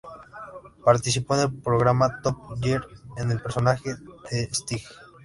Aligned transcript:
Participó 0.83 1.35
en 1.35 1.41
el 1.41 1.53
programa 1.61 2.21
Top 2.23 2.57
Gear, 2.59 2.87
como 3.19 3.31
el 3.31 3.39
personaje 3.39 3.93
"The 4.31 4.49
Stig. 4.51 4.81